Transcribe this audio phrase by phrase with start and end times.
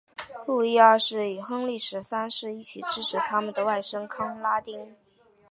[0.47, 4.95] 路易二世与亨利十三世一起支持他们的外甥康拉丁。